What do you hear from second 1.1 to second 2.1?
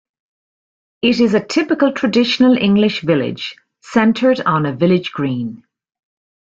is a typical